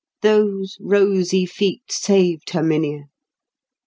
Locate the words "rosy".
0.79-1.45